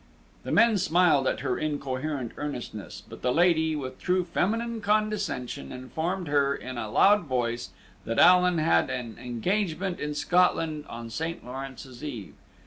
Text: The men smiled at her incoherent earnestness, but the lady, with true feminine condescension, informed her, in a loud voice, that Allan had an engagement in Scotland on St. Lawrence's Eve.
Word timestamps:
The 0.41 0.51
men 0.51 0.79
smiled 0.79 1.27
at 1.27 1.41
her 1.41 1.59
incoherent 1.59 2.31
earnestness, 2.35 3.03
but 3.07 3.21
the 3.21 3.31
lady, 3.31 3.75
with 3.75 3.99
true 3.99 4.25
feminine 4.25 4.81
condescension, 4.81 5.71
informed 5.71 6.27
her, 6.27 6.55
in 6.55 6.79
a 6.79 6.89
loud 6.89 7.25
voice, 7.25 7.69
that 8.05 8.17
Allan 8.17 8.57
had 8.57 8.89
an 8.89 9.19
engagement 9.19 9.99
in 9.99 10.15
Scotland 10.15 10.85
on 10.89 11.11
St. 11.11 11.45
Lawrence's 11.45 12.03
Eve. 12.03 12.33